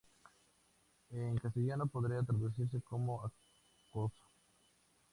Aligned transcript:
En 1.11 1.37
castellano 1.37 1.85
podría 1.85 2.23
traducirse 2.23 2.81
como 2.81 3.23
"¿Acaso...? 3.23 4.23